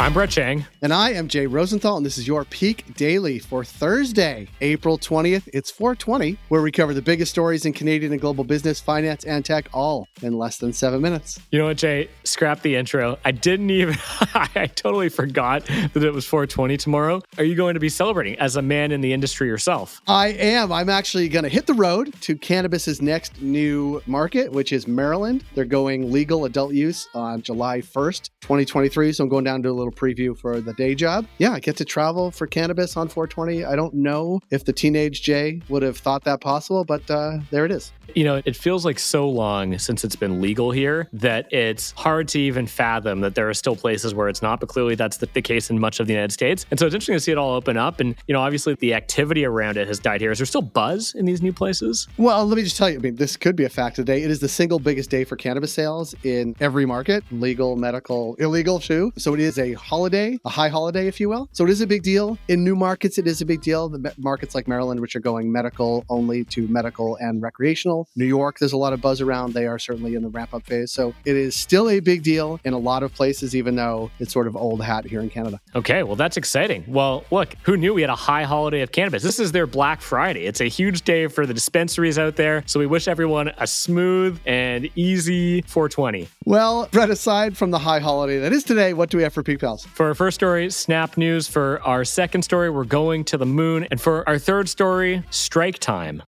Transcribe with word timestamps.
I'm 0.00 0.14
Brett 0.14 0.30
Chang. 0.30 0.64
And 0.80 0.94
I 0.94 1.10
am 1.10 1.28
Jay 1.28 1.46
Rosenthal, 1.46 1.98
and 1.98 2.06
this 2.06 2.16
is 2.16 2.26
your 2.26 2.46
Peak 2.46 2.94
Daily 2.96 3.38
for 3.38 3.62
Thursday, 3.62 4.48
April 4.62 4.96
20th. 4.96 5.46
It's 5.52 5.70
420, 5.70 6.38
where 6.48 6.62
we 6.62 6.72
cover 6.72 6.94
the 6.94 7.02
biggest 7.02 7.30
stories 7.30 7.66
in 7.66 7.74
Canadian 7.74 8.12
and 8.12 8.18
global 8.18 8.42
business, 8.42 8.80
finance, 8.80 9.24
and 9.24 9.44
tech, 9.44 9.68
all 9.74 10.08
in 10.22 10.38
less 10.38 10.56
than 10.56 10.72
seven 10.72 11.02
minutes. 11.02 11.38
You 11.50 11.58
know 11.58 11.66
what, 11.66 11.76
Jay? 11.76 12.08
Scrap 12.24 12.62
the 12.62 12.76
intro. 12.76 13.18
I 13.26 13.32
didn't 13.32 13.68
even, 13.68 13.94
I 14.34 14.70
totally 14.74 15.10
forgot 15.10 15.66
that 15.66 16.02
it 16.02 16.14
was 16.14 16.24
420 16.24 16.78
tomorrow. 16.78 17.20
Are 17.36 17.44
you 17.44 17.54
going 17.54 17.74
to 17.74 17.80
be 17.80 17.90
celebrating 17.90 18.38
as 18.38 18.56
a 18.56 18.62
man 18.62 18.92
in 18.92 19.02
the 19.02 19.12
industry 19.12 19.48
yourself? 19.48 20.00
I 20.08 20.28
am. 20.28 20.72
I'm 20.72 20.88
actually 20.88 21.28
going 21.28 21.42
to 21.42 21.50
hit 21.50 21.66
the 21.66 21.74
road 21.74 22.14
to 22.22 22.36
cannabis's 22.36 23.02
next 23.02 23.42
new 23.42 24.00
market, 24.06 24.50
which 24.50 24.72
is 24.72 24.88
Maryland. 24.88 25.44
They're 25.54 25.66
going 25.66 26.10
legal 26.10 26.46
adult 26.46 26.72
use 26.72 27.06
on 27.12 27.42
July 27.42 27.82
1st, 27.82 28.30
2023. 28.40 29.12
So 29.12 29.24
I'm 29.24 29.28
going 29.28 29.44
down 29.44 29.62
to 29.64 29.68
a 29.68 29.72
little 29.72 29.89
preview 29.90 30.36
for 30.36 30.60
the 30.60 30.72
day 30.74 30.94
job. 30.94 31.26
Yeah, 31.38 31.52
I 31.52 31.60
get 31.60 31.76
to 31.78 31.84
travel 31.84 32.30
for 32.30 32.46
cannabis 32.46 32.96
on 32.96 33.08
420. 33.08 33.64
I 33.64 33.76
don't 33.76 33.94
know 33.94 34.40
if 34.50 34.64
the 34.64 34.72
teenage 34.72 35.22
Jay 35.22 35.60
would 35.68 35.82
have 35.82 35.98
thought 35.98 36.24
that 36.24 36.40
possible, 36.40 36.84
but 36.84 37.08
uh, 37.10 37.38
there 37.50 37.64
it 37.64 37.72
is. 37.72 37.92
You 38.14 38.24
know, 38.24 38.42
it 38.44 38.56
feels 38.56 38.84
like 38.84 38.98
so 38.98 39.28
long 39.28 39.78
since 39.78 40.04
it's 40.04 40.16
been 40.16 40.40
legal 40.40 40.72
here 40.72 41.08
that 41.12 41.52
it's 41.52 41.92
hard 41.92 42.26
to 42.28 42.40
even 42.40 42.66
fathom 42.66 43.20
that 43.20 43.34
there 43.34 43.48
are 43.48 43.54
still 43.54 43.76
places 43.76 44.14
where 44.14 44.28
it's 44.28 44.42
not, 44.42 44.58
but 44.58 44.68
clearly 44.68 44.96
that's 44.96 45.18
the, 45.18 45.26
the 45.32 45.42
case 45.42 45.70
in 45.70 45.78
much 45.78 46.00
of 46.00 46.06
the 46.06 46.12
United 46.12 46.32
States. 46.32 46.66
And 46.70 46.80
so 46.80 46.86
it's 46.86 46.94
interesting 46.94 47.14
to 47.14 47.20
see 47.20 47.32
it 47.32 47.38
all 47.38 47.54
open 47.54 47.76
up. 47.76 48.00
And, 48.00 48.16
you 48.26 48.32
know, 48.32 48.40
obviously 48.40 48.74
the 48.74 48.94
activity 48.94 49.44
around 49.44 49.76
it 49.76 49.86
has 49.86 49.98
died 49.98 50.20
here. 50.20 50.32
Is 50.32 50.38
there 50.38 50.46
still 50.46 50.62
buzz 50.62 51.14
in 51.14 51.24
these 51.24 51.40
new 51.40 51.52
places? 51.52 52.08
Well, 52.16 52.46
let 52.46 52.56
me 52.56 52.62
just 52.62 52.76
tell 52.76 52.90
you, 52.90 52.96
I 52.96 53.00
mean, 53.00 53.16
this 53.16 53.36
could 53.36 53.54
be 53.54 53.64
a 53.64 53.68
fact 53.68 53.96
today. 53.96 54.22
It 54.22 54.30
is 54.30 54.40
the 54.40 54.48
single 54.48 54.78
biggest 54.78 55.10
day 55.10 55.24
for 55.24 55.36
cannabis 55.36 55.72
sales 55.72 56.14
in 56.24 56.56
every 56.60 56.86
market 56.86 57.22
legal, 57.30 57.76
medical, 57.76 58.34
illegal, 58.36 58.78
too. 58.80 59.12
So 59.16 59.34
it 59.34 59.40
is 59.40 59.58
a 59.58 59.74
holiday, 59.80 60.38
a 60.44 60.48
high 60.48 60.68
holiday, 60.68 61.06
if 61.06 61.18
you 61.20 61.28
will. 61.28 61.48
So 61.52 61.64
it 61.64 61.70
is 61.70 61.80
a 61.80 61.86
big 61.86 62.02
deal. 62.02 62.38
In 62.48 62.62
new 62.62 62.76
markets, 62.76 63.18
it 63.18 63.26
is 63.26 63.40
a 63.40 63.46
big 63.46 63.62
deal. 63.62 63.88
The 63.88 64.14
markets 64.18 64.54
like 64.54 64.68
Maryland, 64.68 65.00
which 65.00 65.16
are 65.16 65.20
going 65.20 65.50
medical 65.50 66.04
only 66.08 66.44
to 66.44 66.68
medical 66.68 67.16
and 67.16 67.42
recreational. 67.42 68.08
New 68.16 68.26
York, 68.26 68.58
there's 68.58 68.72
a 68.72 68.76
lot 68.76 68.92
of 68.92 69.00
buzz 69.00 69.20
around. 69.20 69.54
They 69.54 69.66
are 69.66 69.78
certainly 69.78 70.14
in 70.14 70.22
the 70.22 70.28
wrap 70.28 70.54
up 70.54 70.64
phase. 70.64 70.92
So 70.92 71.14
it 71.24 71.36
is 71.36 71.56
still 71.56 71.90
a 71.90 72.00
big 72.00 72.22
deal 72.22 72.60
in 72.64 72.72
a 72.72 72.78
lot 72.78 73.02
of 73.02 73.12
places, 73.14 73.56
even 73.56 73.76
though 73.76 74.10
it's 74.18 74.32
sort 74.32 74.46
of 74.46 74.56
old 74.56 74.82
hat 74.82 75.04
here 75.04 75.20
in 75.20 75.30
Canada. 75.30 75.60
Okay, 75.74 76.02
well, 76.02 76.16
that's 76.16 76.36
exciting. 76.36 76.84
Well, 76.86 77.24
look, 77.30 77.54
who 77.62 77.76
knew 77.76 77.94
we 77.94 78.02
had 78.02 78.10
a 78.10 78.16
high 78.16 78.44
holiday 78.44 78.82
of 78.82 78.92
cannabis? 78.92 79.22
This 79.22 79.40
is 79.40 79.52
their 79.52 79.66
Black 79.66 80.00
Friday. 80.00 80.44
It's 80.44 80.60
a 80.60 80.66
huge 80.66 81.02
day 81.02 81.26
for 81.26 81.46
the 81.46 81.54
dispensaries 81.54 82.18
out 82.18 82.36
there. 82.36 82.62
So 82.66 82.78
we 82.80 82.86
wish 82.86 83.08
everyone 83.08 83.52
a 83.58 83.66
smooth 83.66 84.38
and 84.46 84.88
easy 84.94 85.62
420. 85.62 86.28
Well, 86.50 86.88
Brett, 86.90 87.10
aside 87.10 87.56
from 87.56 87.70
the 87.70 87.78
high 87.78 88.00
holiday 88.00 88.40
that 88.40 88.52
is 88.52 88.64
today, 88.64 88.92
what 88.92 89.08
do 89.08 89.16
we 89.16 89.22
have 89.22 89.32
for 89.32 89.44
Peak 89.44 89.60
Pals? 89.60 89.86
For 89.86 90.06
our 90.06 90.16
first 90.16 90.34
story, 90.34 90.68
Snap 90.68 91.16
News. 91.16 91.46
For 91.46 91.80
our 91.82 92.04
second 92.04 92.42
story, 92.42 92.70
we're 92.70 92.82
going 92.82 93.22
to 93.26 93.38
the 93.38 93.46
moon. 93.46 93.86
And 93.92 94.00
for 94.00 94.28
our 94.28 94.36
third 94.36 94.68
story, 94.68 95.22
strike 95.30 95.78
time. 95.78 96.24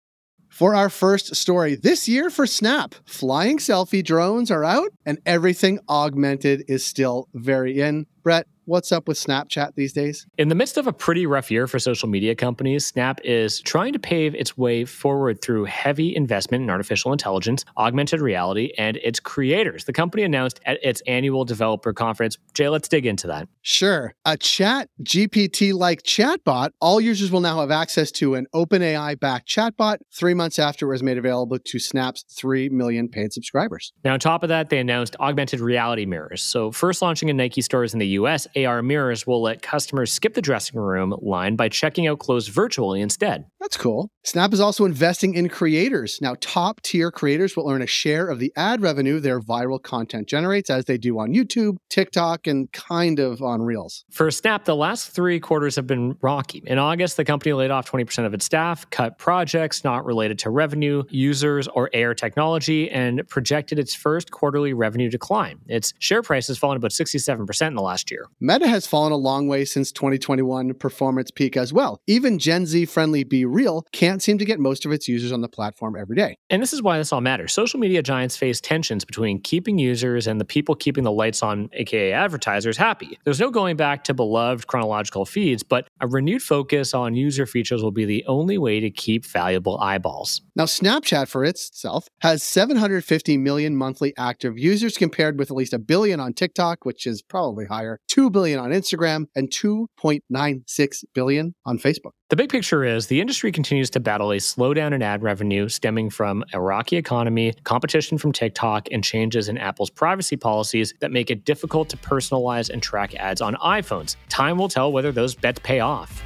For 0.47 0.75
our 0.75 0.91
first 0.91 1.36
story 1.36 1.73
this 1.73 2.08
year 2.08 2.30
for 2.30 2.45
Snap, 2.45 2.94
flying 3.03 3.58
selfie 3.58 4.03
drones 4.03 4.52
are 4.52 4.63
out 4.63 4.89
and 5.08 5.17
everything 5.25 5.80
augmented 5.89 6.66
is 6.67 6.85
still 6.85 7.28
very 7.33 7.81
in. 7.81 8.06
Brett, 8.22 8.45
what's 8.72 8.91
up 8.94 9.05
with 9.05 9.17
Snapchat 9.17 9.75
these 9.75 9.91
days? 9.91 10.25
In 10.38 10.47
the 10.47 10.55
midst 10.55 10.77
of 10.77 10.88
a 10.88 10.94
pretty 10.94 11.25
rough 11.25 11.52
year 11.52 11.67
for 11.67 11.77
social 11.77 12.08
media 12.08 12.33
companies, 12.33 12.86
Snap 12.88 13.19
is 13.25 13.59
trying 13.59 13.91
to 13.91 14.00
pave 14.00 14.33
its 14.33 14.58
way 14.58 14.86
forward 14.86 15.41
through 15.41 15.66
heavy 15.66 16.16
investment 16.16 16.63
in 16.63 16.69
artificial 16.69 17.11
intelligence, 17.11 17.66
augmented 17.78 18.22
reality, 18.22 18.72
and 18.78 18.95
its 18.97 19.19
creators. 19.19 19.83
The 19.83 19.94
company 19.94 20.23
announced 20.23 20.61
at 20.66 20.80
its 20.83 21.02
annual 21.05 21.44
developer 21.44 21.91
conference. 21.91 22.38
Jay, 22.53 22.69
let's 22.69 22.88
dig 22.88 23.05
into 23.05 23.28
that. 23.28 23.50
Sure. 23.61 24.13
A 24.23 24.38
chat 24.38 24.89
GPT 25.03 25.73
like 25.73 26.03
chatbot, 26.03 26.69
all 26.80 27.02
users 27.02 27.30
will 27.30 27.41
now 27.41 27.59
have 27.59 27.72
access 27.72 28.09
to 28.13 28.35
an 28.35 28.47
OpenAI 28.56 29.19
backed 29.19 29.50
chatbot 29.50 29.97
three 30.13 30.34
months 30.34 30.57
after 30.57 30.88
it 30.88 30.90
was 30.90 31.03
made 31.03 31.17
available 31.17 31.59
to 31.59 31.78
Snap's 31.78 32.23
3 32.31 32.69
million 32.69 33.09
paid 33.09 33.34
subscribers. 33.34 33.91
Now, 34.06 34.13
on 34.13 34.19
top 34.22 34.44
of 34.44 34.50
that, 34.50 34.69
they 34.69 34.79
announced 34.79 35.17
augmented 35.19 35.59
reality 35.59 36.06
mirrors. 36.06 36.41
So, 36.41 36.72
first 36.72 37.01
launching 37.01 37.28
in 37.28 37.35
Nike 37.35 37.62
stores 37.62 37.94
in 37.94 38.00
the 38.00 38.07
US, 38.07 38.47
AR 38.66 38.81
mirrors 38.81 39.27
will 39.27 39.41
let 39.41 39.61
customers 39.61 40.11
skip 40.11 40.33
the 40.33 40.41
dressing 40.41 40.79
room 40.79 41.16
line 41.22 41.55
by 41.55 41.69
checking 41.69 42.07
out 42.07 42.19
clothes 42.19 42.47
virtually 42.47 43.01
instead. 43.01 43.45
That's 43.59 43.77
cool. 43.77 44.09
Snap 44.23 44.53
is 44.53 44.59
also 44.59 44.85
investing 44.85 45.33
in 45.33 45.49
creators. 45.49 46.19
Now, 46.22 46.35
top 46.41 46.81
tier 46.81 47.11
creators 47.11 47.55
will 47.55 47.69
earn 47.69 47.81
a 47.81 47.88
share 47.88 48.27
of 48.27 48.39
the 48.39 48.51
ad 48.55 48.81
revenue 48.81 49.19
their 49.19 49.39
viral 49.39 49.81
content 49.81 50.27
generates, 50.27 50.69
as 50.69 50.85
they 50.85 50.97
do 50.97 51.19
on 51.19 51.33
YouTube, 51.33 51.77
TikTok, 51.89 52.47
and 52.47 52.72
kind 52.72 53.19
of 53.19 53.41
on 53.41 53.61
Reels. 53.61 54.05
For 54.11 54.29
Snap, 54.29 54.66
the 54.66 54.75
last 54.75 55.09
three 55.09 55.39
quarters 55.39 55.75
have 55.75 55.88
been 55.88 56.17
rocky. 56.22 56.63
In 56.66 56.78
August, 56.78 57.17
the 57.17 57.25
company 57.25 57.53
laid 57.53 57.72
off 57.72 57.89
20% 57.89 58.25
of 58.25 58.33
its 58.33 58.45
staff, 58.45 58.89
cut 58.89 59.17
projects 59.17 59.83
not 59.83 60.05
related 60.05 60.39
to 60.39 60.49
revenue, 60.49 61.03
users, 61.09 61.67
or 61.69 61.89
AR 61.95 62.13
technology, 62.13 62.89
and 62.89 63.28
projected 63.28 63.79
its 63.79 63.93
first 63.93 64.31
quarterly 64.31 64.73
revenue 64.73 65.09
decline. 65.09 65.59
Its 65.67 65.93
share 65.99 66.22
price 66.22 66.47
has 66.47 66.57
fallen 66.57 66.78
about 66.78 66.91
67% 66.91 67.67
in 67.67 67.75
the 67.75 67.81
last 67.81 68.11
year. 68.11 68.25
Meta 68.44 68.68
has 68.68 68.88
fallen 68.88 69.12
a 69.12 69.18
long 69.18 69.47
way 69.47 69.63
since 69.63 69.91
2021 69.91 70.74
performance 70.74 71.29
peak 71.29 71.56
as 71.56 71.72
well. 71.72 72.02
Even 72.07 72.40
Gen 72.40 72.66
Z 72.66 72.85
friendly 72.85 73.24
BeReal 73.24 73.84
can't 73.91 74.19
seem 74.19 74.40
to 74.40 74.46
get 74.46 74.59
most 74.59 74.84
of 74.84 74.91
its 74.91 75.07
users 75.07 75.31
on 75.31 75.41
the 75.41 75.47
platform 75.47 75.96
every 75.96 76.16
day. 76.16 76.35
And 76.50 76.59
this 76.59 76.74
is 76.74 76.81
why 76.81 76.97
this 76.97 77.13
all 77.13 77.22
matters. 77.22 77.53
Social 77.53 77.79
media 77.79 78.02
giants 78.02 78.35
face 78.35 78.59
tensions 78.59 79.06
between 79.06 79.40
keeping 79.41 79.78
users 79.78 80.25
and 80.25 80.41
the 80.41 80.46
people 80.46 80.74
keeping 80.74 81.03
the 81.03 81.12
lights 81.12 81.44
on, 81.44 81.69
aka 81.74 82.13
advertisers, 82.13 82.78
happy. 82.78 83.19
There's 83.25 83.40
no 83.40 83.52
going 83.52 83.78
back 83.78 84.06
to 84.06 84.16
beloved 84.16 84.66
chronological 84.66 85.28
feeds, 85.28 85.62
but 85.62 85.88
a 86.00 86.08
renewed 86.08 86.41
focus 86.41 86.96
on 86.96 87.13
user 87.13 87.46
features 87.46 87.84
will 87.84 87.91
be 87.91 88.06
the 88.06 88.25
only 88.25 88.58
way 88.58 88.79
to 88.79 88.90
keep 88.90 89.23
valuable 89.23 89.78
eyeballs. 89.78 90.41
Now, 90.56 90.66
Snapchat 90.66 91.28
for 91.28 91.46
itself 91.46 92.08
has 92.22 92.41
750 92.41 93.38
million 93.38 93.75
monthly 93.75 94.16
active 94.18 94.58
users 94.58 94.97
compared 94.97 95.38
with 95.38 95.52
at 95.52 95.58
least 95.58 95.73
a 95.73 95.79
billion 95.79 96.19
on 96.19 96.34
TikTok, 96.34 96.85
which 96.85 97.06
is 97.06 97.22
probably 97.22 97.66
higher, 97.66 98.00
2 98.08 98.31
billion 98.31 98.59
on 98.59 98.72
Instagram, 98.72 99.25
and 99.36 99.50
2.96 99.50 101.03
billion 101.14 101.53
on 101.66 101.78
Facebook. 101.78 102.12
The 102.30 102.36
big 102.36 102.50
picture 102.50 102.86
is 102.86 103.08
the 103.08 103.19
industry 103.19 103.52
continues 103.52 103.90
to 103.90 104.00
battle 104.00 104.31
a 104.31 104.38
slowdown 104.38 104.94
in 104.94 105.02
ad 105.02 105.22
revenue 105.22 105.68
stemming 105.68 106.09
from 106.09 106.46
a 106.53 106.62
rocky 106.62 106.96
economy, 106.96 107.53
competition 107.66 108.18
from 108.18 108.31
TikTok, 108.31 108.88
and 108.91 109.03
changes 109.03 109.50
in 109.50 109.58
Apple's 109.58 109.90
privacy 109.90 110.38
policies 110.38 110.94
that 111.02 111.12
make 111.12 111.30
it 111.30 111.44
difficult 111.44 111.90
to 111.90 111.97
personalize 111.97 112.70
and 112.70 112.81
track 112.81 113.16
ads 113.16 113.41
on 113.41 113.56
iPhones. 113.56 114.16
Time 114.30 114.58
will 114.58 114.70
tell 114.70 114.91
whether 114.91 115.12
those 115.12 115.36
bets 115.36 115.59
pay 115.64 115.81
off. 115.81 116.24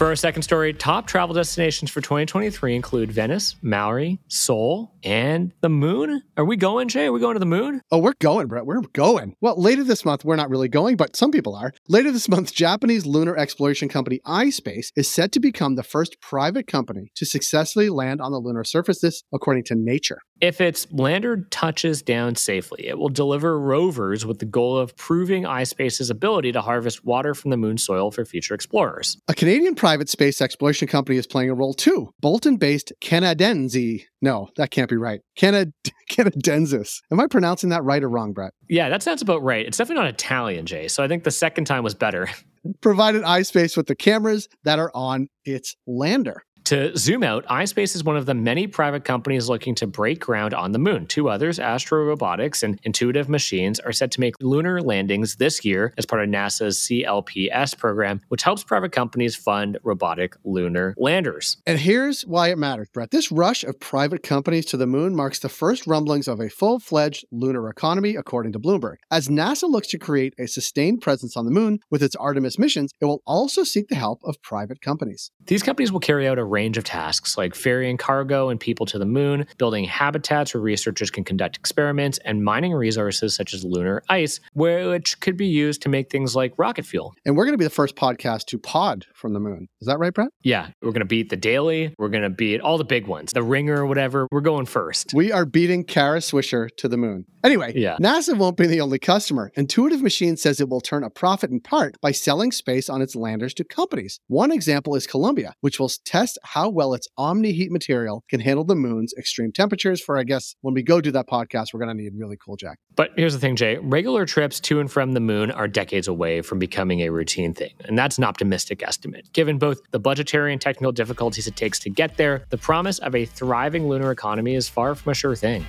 For 0.00 0.06
our 0.06 0.16
second 0.16 0.40
story, 0.40 0.72
top 0.72 1.06
travel 1.06 1.34
destinations 1.34 1.90
for 1.90 2.00
2023 2.00 2.74
include 2.74 3.12
Venice, 3.12 3.56
Maui, 3.60 4.18
Seoul, 4.28 4.94
and 5.04 5.52
the 5.60 5.68
moon. 5.68 6.22
Are 6.38 6.44
we 6.46 6.56
going, 6.56 6.88
Jay? 6.88 7.04
Are 7.04 7.12
we 7.12 7.20
going 7.20 7.34
to 7.34 7.38
the 7.38 7.44
moon? 7.44 7.82
Oh, 7.90 7.98
we're 7.98 8.14
going, 8.18 8.46
Brett. 8.46 8.64
We're 8.64 8.80
going. 8.94 9.36
Well, 9.42 9.60
later 9.60 9.84
this 9.84 10.06
month, 10.06 10.24
we're 10.24 10.36
not 10.36 10.48
really 10.48 10.70
going, 10.70 10.96
but 10.96 11.16
some 11.16 11.30
people 11.30 11.54
are. 11.54 11.74
Later 11.86 12.12
this 12.12 12.30
month, 12.30 12.54
Japanese 12.54 13.04
lunar 13.04 13.36
exploration 13.36 13.90
company 13.90 14.20
iSpace 14.26 14.86
is 14.96 15.06
set 15.06 15.32
to 15.32 15.40
become 15.40 15.74
the 15.74 15.82
first 15.82 16.18
private 16.22 16.66
company 16.66 17.12
to 17.16 17.26
successfully 17.26 17.90
land 17.90 18.22
on 18.22 18.32
the 18.32 18.38
lunar 18.38 18.64
surface. 18.64 19.02
This, 19.02 19.22
according 19.34 19.64
to 19.64 19.74
Nature. 19.74 20.20
If 20.40 20.60
its 20.60 20.90
lander 20.90 21.46
touches 21.50 22.00
down 22.00 22.34
safely, 22.34 22.86
it 22.86 22.98
will 22.98 23.10
deliver 23.10 23.60
rovers 23.60 24.24
with 24.24 24.38
the 24.38 24.46
goal 24.46 24.78
of 24.78 24.96
proving 24.96 25.42
iSpace's 25.42 26.08
ability 26.08 26.52
to 26.52 26.62
harvest 26.62 27.04
water 27.04 27.34
from 27.34 27.50
the 27.50 27.58
moon 27.58 27.76
soil 27.76 28.10
for 28.10 28.24
future 28.24 28.54
explorers. 28.54 29.18
A 29.28 29.34
Canadian 29.34 29.74
private 29.74 30.08
space 30.08 30.40
exploration 30.40 30.88
company 30.88 31.18
is 31.18 31.26
playing 31.26 31.50
a 31.50 31.54
role 31.54 31.74
too. 31.74 32.14
Bolton 32.20 32.56
based 32.56 32.92
Canadensi. 33.02 34.04
No, 34.22 34.48
that 34.56 34.70
can't 34.70 34.88
be 34.88 34.96
right. 34.96 35.20
Canad- 35.36 35.72
Canadensys. 36.10 37.00
Am 37.12 37.20
I 37.20 37.26
pronouncing 37.26 37.70
that 37.70 37.84
right 37.84 38.02
or 38.02 38.08
wrong, 38.08 38.32
Brett? 38.32 38.52
Yeah, 38.68 38.88
that 38.88 39.02
sounds 39.02 39.22
about 39.22 39.42
right. 39.42 39.66
It's 39.66 39.76
definitely 39.78 40.04
not 40.04 40.14
Italian, 40.14 40.66
Jay. 40.66 40.88
So 40.88 41.04
I 41.04 41.08
think 41.08 41.24
the 41.24 41.30
second 41.30 41.66
time 41.66 41.84
was 41.84 41.94
better. 41.94 42.28
Provided 42.80 43.22
iSpace 43.22 43.76
with 43.76 43.86
the 43.86 43.94
cameras 43.94 44.48
that 44.64 44.78
are 44.78 44.90
on 44.94 45.28
its 45.44 45.76
lander. 45.86 46.42
To 46.70 46.96
zoom 46.96 47.24
out, 47.24 47.44
iSpace 47.46 47.96
is 47.96 48.04
one 48.04 48.16
of 48.16 48.26
the 48.26 48.34
many 48.34 48.68
private 48.68 49.04
companies 49.04 49.48
looking 49.48 49.74
to 49.74 49.88
break 49.88 50.20
ground 50.20 50.54
on 50.54 50.70
the 50.70 50.78
moon. 50.78 51.04
Two 51.04 51.28
others, 51.28 51.58
Astro 51.58 52.04
Robotics 52.04 52.62
and 52.62 52.78
Intuitive 52.84 53.28
Machines, 53.28 53.80
are 53.80 53.90
set 53.90 54.12
to 54.12 54.20
make 54.20 54.36
lunar 54.40 54.80
landings 54.80 55.34
this 55.34 55.64
year 55.64 55.92
as 55.98 56.06
part 56.06 56.22
of 56.22 56.28
NASA's 56.28 56.78
CLPS 56.78 57.76
program, 57.76 58.20
which 58.28 58.44
helps 58.44 58.62
private 58.62 58.92
companies 58.92 59.34
fund 59.34 59.78
robotic 59.82 60.36
lunar 60.44 60.94
landers. 60.96 61.56
And 61.66 61.76
here's 61.76 62.22
why 62.22 62.50
it 62.50 62.56
matters, 62.56 62.88
Brett. 62.94 63.10
This 63.10 63.32
rush 63.32 63.64
of 63.64 63.80
private 63.80 64.22
companies 64.22 64.66
to 64.66 64.76
the 64.76 64.86
moon 64.86 65.16
marks 65.16 65.40
the 65.40 65.48
first 65.48 65.88
rumblings 65.88 66.28
of 66.28 66.38
a 66.38 66.48
full 66.48 66.78
fledged 66.78 67.24
lunar 67.32 67.68
economy, 67.68 68.14
according 68.14 68.52
to 68.52 68.60
Bloomberg. 68.60 68.98
As 69.10 69.26
NASA 69.26 69.68
looks 69.68 69.88
to 69.88 69.98
create 69.98 70.34
a 70.38 70.46
sustained 70.46 71.00
presence 71.00 71.36
on 71.36 71.46
the 71.46 71.50
moon 71.50 71.80
with 71.90 72.00
its 72.00 72.14
Artemis 72.14 72.60
missions, 72.60 72.92
it 73.00 73.06
will 73.06 73.22
also 73.26 73.64
seek 73.64 73.88
the 73.88 73.96
help 73.96 74.20
of 74.22 74.40
private 74.40 74.80
companies. 74.80 75.32
These 75.44 75.64
companies 75.64 75.90
will 75.90 75.98
carry 75.98 76.28
out 76.28 76.38
a 76.38 76.44
range 76.44 76.59
of 76.68 76.84
tasks 76.84 77.36
like 77.38 77.54
ferrying 77.54 77.96
cargo 77.96 78.48
and 78.48 78.60
people 78.60 78.86
to 78.86 78.98
the 78.98 79.06
moon, 79.06 79.46
building 79.58 79.84
habitats 79.84 80.52
where 80.54 80.60
researchers 80.62 81.10
can 81.10 81.24
conduct 81.24 81.56
experiments, 81.56 82.18
and 82.24 82.44
mining 82.44 82.72
resources 82.72 83.34
such 83.34 83.54
as 83.54 83.64
lunar 83.64 84.02
ice, 84.08 84.40
which 84.54 85.18
could 85.20 85.36
be 85.36 85.46
used 85.46 85.82
to 85.82 85.88
make 85.88 86.10
things 86.10 86.36
like 86.36 86.52
rocket 86.58 86.84
fuel. 86.84 87.14
And 87.24 87.36
we're 87.36 87.44
going 87.44 87.54
to 87.54 87.58
be 87.58 87.64
the 87.64 87.70
first 87.70 87.96
podcast 87.96 88.44
to 88.46 88.58
pod 88.58 89.06
from 89.14 89.32
the 89.32 89.40
moon. 89.40 89.68
Is 89.80 89.86
that 89.86 89.98
right, 89.98 90.12
Brett? 90.12 90.30
Yeah, 90.42 90.68
we're 90.82 90.90
going 90.92 91.00
to 91.00 91.04
beat 91.06 91.30
the 91.30 91.36
Daily. 91.36 91.94
We're 91.98 92.08
going 92.08 92.22
to 92.22 92.30
beat 92.30 92.60
all 92.60 92.78
the 92.78 92.84
big 92.84 93.06
ones, 93.06 93.32
the 93.32 93.42
Ringer, 93.42 93.78
or 93.82 93.86
whatever. 93.86 94.28
We're 94.30 94.40
going 94.40 94.66
first. 94.66 95.12
We 95.14 95.32
are 95.32 95.44
beating 95.46 95.84
Kara 95.84 96.18
Swisher 96.18 96.68
to 96.76 96.88
the 96.88 96.96
moon. 96.96 97.24
Anyway, 97.42 97.72
Yeah. 97.74 97.96
NASA 97.98 98.36
won't 98.36 98.58
be 98.58 98.66
the 98.66 98.82
only 98.82 98.98
customer. 98.98 99.50
Intuitive 99.54 100.02
Machines 100.02 100.42
says 100.42 100.60
it 100.60 100.68
will 100.68 100.82
turn 100.82 101.02
a 101.04 101.08
profit 101.10 101.50
in 101.50 101.60
part 101.60 101.96
by 102.02 102.12
selling 102.12 102.52
space 102.52 102.90
on 102.90 103.00
its 103.00 103.16
landers 103.16 103.54
to 103.54 103.64
companies. 103.64 104.20
One 104.26 104.52
example 104.52 104.94
is 104.94 105.06
Columbia, 105.06 105.54
which 105.62 105.80
will 105.80 105.90
test 106.04 106.38
how 106.42 106.68
well 106.68 106.94
its 106.94 107.08
Omni-Heat 107.16 107.70
material 107.70 108.24
can 108.28 108.40
handle 108.40 108.64
the 108.64 108.74
moon's 108.74 109.12
extreme 109.18 109.52
temperatures. 109.52 110.00
For 110.00 110.18
I 110.18 110.24
guess 110.24 110.54
when 110.62 110.74
we 110.74 110.82
go 110.82 111.00
do 111.00 111.10
that 111.12 111.28
podcast, 111.28 111.68
we're 111.72 111.80
going 111.80 111.96
to 111.96 112.02
need 112.02 112.12
really 112.16 112.36
cool 112.36 112.56
jack. 112.56 112.78
But 112.96 113.10
here's 113.16 113.32
the 113.32 113.40
thing, 113.40 113.56
Jay 113.56 113.78
regular 113.78 114.26
trips 114.26 114.60
to 114.60 114.80
and 114.80 114.90
from 114.90 115.12
the 115.12 115.20
moon 115.20 115.50
are 115.50 115.68
decades 115.68 116.08
away 116.08 116.42
from 116.42 116.58
becoming 116.58 117.00
a 117.00 117.10
routine 117.10 117.54
thing. 117.54 117.74
And 117.84 117.98
that's 117.98 118.18
an 118.18 118.24
optimistic 118.24 118.82
estimate. 118.82 119.32
Given 119.32 119.58
both 119.58 119.80
the 119.90 119.98
budgetary 119.98 120.52
and 120.52 120.60
technical 120.60 120.92
difficulties 120.92 121.46
it 121.46 121.56
takes 121.56 121.78
to 121.80 121.90
get 121.90 122.16
there, 122.16 122.44
the 122.50 122.58
promise 122.58 122.98
of 122.98 123.14
a 123.14 123.24
thriving 123.24 123.88
lunar 123.88 124.10
economy 124.10 124.54
is 124.54 124.68
far 124.68 124.94
from 124.94 125.12
a 125.12 125.14
sure 125.14 125.36
thing. 125.36 125.64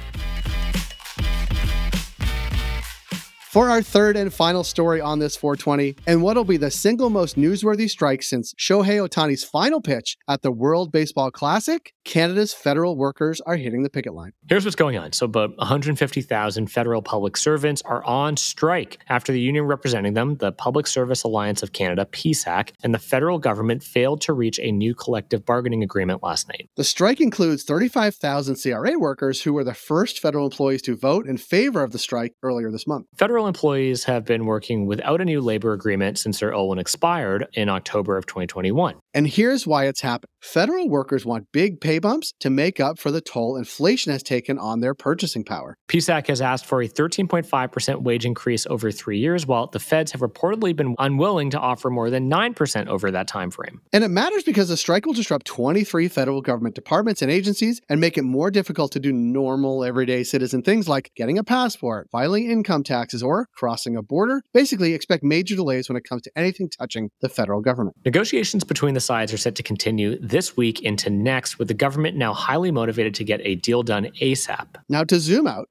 For 3.51 3.69
our 3.69 3.81
third 3.81 4.15
and 4.15 4.33
final 4.33 4.63
story 4.63 5.01
on 5.01 5.19
this 5.19 5.36
420, 5.36 5.98
and 6.07 6.24
what'll 6.24 6.45
be 6.45 6.56
the 6.56 6.71
single 6.71 7.09
most 7.09 7.36
newsworthy 7.36 7.89
strike 7.89 8.24
since 8.24 8.53
Shohei 8.53 9.06
Ohtani's 9.06 9.44
final 9.44 9.81
pitch 9.81 10.15
at 10.30 10.42
the 10.42 10.53
World 10.53 10.94
Baseball 10.94 11.31
Classic, 11.31 11.94
Canada's 12.06 12.53
federal 12.53 12.95
workers 12.95 13.42
are 13.42 13.57
hitting 13.57 13.83
the 13.83 13.89
picket 13.89 14.13
line. 14.13 14.31
Here's 14.48 14.63
what's 14.63 14.77
going 14.77 14.98
on. 14.98 15.12
So, 15.12 15.25
about 15.25 15.57
150,000 15.57 16.68
federal 16.68 17.01
public 17.01 17.36
servants 17.36 17.81
are 17.81 18.01
on 18.06 18.38
strike 18.38 19.00
after 19.09 19.33
the 19.33 19.42
union 19.42 19.65
representing 19.65 20.13
them, 20.13 20.38
the 20.38 20.53
Public 20.53 20.88
Service 20.88 21.24
Alliance 21.24 21.62
of 21.62 21.74
Canada, 21.74 22.07
PSAC, 22.09 22.71
and 22.83 22.94
the 22.94 23.00
federal 23.00 23.38
government 23.38 23.83
failed 23.83 24.21
to 24.21 24.31
reach 24.31 24.62
a 24.62 24.71
new 24.71 24.95
collective 24.95 25.45
bargaining 25.45 25.83
agreement 25.83 26.24
last 26.24 26.48
night. 26.48 26.69
The 26.77 26.86
strike 26.86 27.19
includes 27.19 27.63
35,000 27.63 28.56
CRA 28.56 28.98
workers 28.98 29.42
who 29.42 29.51
were 29.51 29.65
the 29.65 29.74
first 29.74 30.21
federal 30.21 30.45
employees 30.45 30.81
to 30.83 30.95
vote 30.95 31.27
in 31.27 31.36
favor 31.36 31.83
of 31.83 31.92
the 31.92 32.00
strike 32.00 32.33
earlier 32.42 32.71
this 32.71 32.88
month. 32.88 33.07
Federal 33.18 33.40
employees 33.47 34.03
have 34.05 34.25
been 34.25 34.45
working 34.45 34.85
without 34.85 35.21
a 35.21 35.25
new 35.25 35.41
labor 35.41 35.73
agreement 35.73 36.19
since 36.19 36.39
their 36.39 36.53
old 36.53 36.69
one 36.69 36.79
expired 36.79 37.47
in 37.53 37.69
October 37.69 38.17
of 38.17 38.25
2021. 38.25 38.95
And 39.13 39.27
here's 39.27 39.67
why 39.67 39.85
it's 39.85 40.01
happened. 40.01 40.29
Federal 40.41 40.89
workers 40.89 41.25
want 41.25 41.51
big 41.51 41.81
pay 41.81 41.99
bumps 41.99 42.33
to 42.39 42.49
make 42.49 42.79
up 42.79 42.97
for 42.97 43.11
the 43.11 43.21
toll 43.21 43.57
inflation 43.57 44.11
has 44.11 44.23
taken 44.23 44.57
on 44.57 44.79
their 44.79 44.95
purchasing 44.95 45.43
power. 45.43 45.77
PSAC 45.89 46.27
has 46.27 46.41
asked 46.41 46.65
for 46.65 46.81
a 46.81 46.87
13.5% 46.87 48.01
wage 48.01 48.25
increase 48.25 48.65
over 48.67 48.89
three 48.91 49.19
years, 49.19 49.45
while 49.45 49.67
the 49.67 49.79
feds 49.79 50.11
have 50.13 50.21
reportedly 50.21 50.75
been 50.75 50.95
unwilling 50.97 51.49
to 51.51 51.59
offer 51.59 51.89
more 51.89 52.09
than 52.09 52.29
9% 52.29 52.87
over 52.87 53.11
that 53.11 53.27
time 53.27 53.51
frame. 53.51 53.81
And 53.93 54.03
it 54.03 54.07
matters 54.07 54.43
because 54.43 54.69
the 54.69 54.77
strike 54.77 55.05
will 55.05 55.13
disrupt 55.13 55.45
23 55.45 56.07
federal 56.07 56.41
government 56.41 56.75
departments 56.75 57.21
and 57.21 57.29
agencies 57.29 57.81
and 57.89 57.99
make 57.99 58.17
it 58.17 58.23
more 58.23 58.49
difficult 58.49 58.91
to 58.93 58.99
do 58.99 59.11
normal, 59.11 59.83
everyday 59.83 60.23
citizen 60.23 60.63
things 60.63 60.87
like 60.87 61.11
getting 61.15 61.37
a 61.37 61.43
passport, 61.43 62.07
filing 62.11 62.49
income 62.49 62.83
taxes, 62.83 63.21
or 63.21 63.47
crossing 63.55 63.95
a 63.95 64.01
border. 64.01 64.41
Basically, 64.53 64.93
expect 64.93 65.23
major 65.23 65.55
delays 65.55 65.89
when 65.89 65.97
it 65.97 66.03
comes 66.03 66.21
to 66.23 66.31
anything 66.35 66.69
touching 66.69 67.09
the 67.21 67.29
federal 67.29 67.61
government. 67.61 67.95
Negotiations 68.05 68.63
between 68.63 68.93
the 68.93 69.00
sides 69.01 69.33
are 69.33 69.38
set 69.38 69.56
to 69.56 69.63
continue 69.63 70.18
this 70.19 70.56
week 70.56 70.81
into 70.81 71.09
next, 71.09 71.59
with 71.59 71.68
the 71.68 71.74
government 71.74 72.15
now 72.15 72.33
highly 72.33 72.71
motivated 72.71 73.15
to 73.15 73.24
get 73.24 73.42
a 73.44 73.56
deal 73.56 73.83
done 73.83 74.06
ASAP. 74.21 74.68
Now, 74.88 75.03
to 75.03 75.19
zoom 75.19 75.48
out, 75.48 75.68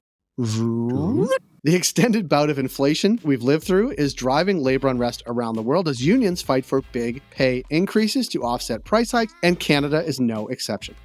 the 1.63 1.75
extended 1.75 2.27
bout 2.27 2.49
of 2.49 2.57
inflation 2.57 3.19
we've 3.23 3.43
lived 3.43 3.63
through 3.63 3.91
is 3.91 4.13
driving 4.13 4.63
labor 4.63 4.87
unrest 4.87 5.23
around 5.27 5.55
the 5.55 5.61
world 5.61 5.87
as 5.87 6.05
unions 6.05 6.41
fight 6.41 6.65
for 6.65 6.81
big 6.91 7.21
pay 7.31 7.63
increases 7.69 8.27
to 8.29 8.43
offset 8.43 8.83
price 8.83 9.11
hikes, 9.11 9.33
and 9.43 9.59
Canada 9.59 10.03
is 10.03 10.19
no 10.19 10.47
exception. 10.47 10.95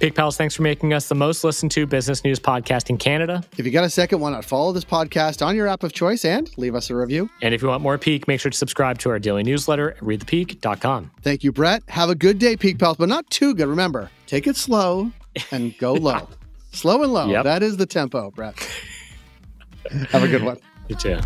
Peak 0.00 0.14
Pals, 0.14 0.38
thanks 0.38 0.54
for 0.56 0.62
making 0.62 0.94
us 0.94 1.08
the 1.10 1.14
most 1.14 1.44
listened 1.44 1.70
to 1.72 1.86
business 1.86 2.24
news 2.24 2.40
podcast 2.40 2.88
in 2.88 2.96
Canada. 2.96 3.44
If 3.58 3.66
you 3.66 3.70
got 3.70 3.84
a 3.84 3.90
second, 3.90 4.20
why 4.20 4.30
not 4.30 4.46
follow 4.46 4.72
this 4.72 4.84
podcast 4.84 5.44
on 5.44 5.54
your 5.54 5.66
app 5.68 5.82
of 5.82 5.92
choice 5.92 6.24
and 6.24 6.50
leave 6.56 6.74
us 6.74 6.88
a 6.88 6.96
review? 6.96 7.28
And 7.42 7.52
if 7.54 7.60
you 7.60 7.68
want 7.68 7.82
more 7.82 7.98
Peak, 7.98 8.26
make 8.26 8.40
sure 8.40 8.50
to 8.50 8.56
subscribe 8.56 8.96
to 9.00 9.10
our 9.10 9.18
daily 9.18 9.42
newsletter 9.42 9.90
at 9.90 9.98
readthepeak.com. 9.98 11.10
Thank 11.20 11.44
you, 11.44 11.52
Brett. 11.52 11.82
Have 11.88 12.08
a 12.08 12.14
good 12.14 12.38
day, 12.38 12.56
Peak 12.56 12.78
Pals, 12.78 12.96
but 12.96 13.10
not 13.10 13.28
too 13.28 13.54
good. 13.54 13.68
Remember, 13.68 14.10
take 14.26 14.46
it 14.46 14.56
slow 14.56 15.12
and 15.50 15.76
go 15.76 15.92
low. 16.00 16.26
slow 16.72 17.02
and 17.02 17.12
low. 17.12 17.26
Yep. 17.28 17.44
That 17.44 17.62
is 17.62 17.76
the 17.76 17.84
tempo, 17.86 18.30
Brett. 18.30 18.54
Have 20.12 20.22
a 20.22 20.28
good 20.28 20.42
one. 20.42 20.56
You 20.88 20.96
too. 20.96 21.18